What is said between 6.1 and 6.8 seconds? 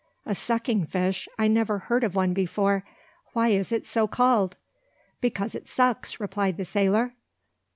replied the